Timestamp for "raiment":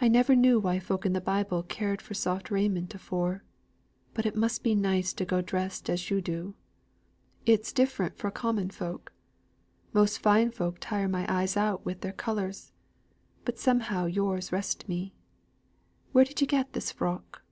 2.52-2.94